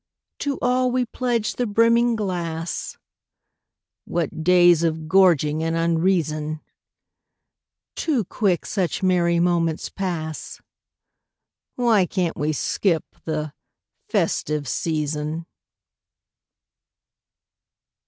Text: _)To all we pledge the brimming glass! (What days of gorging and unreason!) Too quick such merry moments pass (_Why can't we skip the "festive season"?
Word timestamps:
_)To 0.39 0.57
all 0.63 0.89
we 0.91 1.05
pledge 1.05 1.57
the 1.57 1.67
brimming 1.67 2.15
glass! 2.15 2.97
(What 4.05 4.43
days 4.43 4.81
of 4.81 5.07
gorging 5.07 5.61
and 5.61 5.75
unreason!) 5.75 6.59
Too 7.93 8.23
quick 8.25 8.65
such 8.65 9.03
merry 9.03 9.39
moments 9.39 9.89
pass 9.89 10.59
(_Why 11.77 12.09
can't 12.09 12.35
we 12.35 12.51
skip 12.51 13.03
the 13.25 13.53
"festive 14.07 14.67
season"? 14.67 15.45